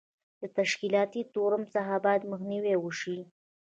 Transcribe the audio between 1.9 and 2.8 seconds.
باید مخنیوی